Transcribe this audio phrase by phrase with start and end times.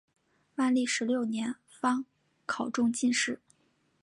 [0.55, 2.05] 万历十六年方
[2.47, 3.39] 考中进士。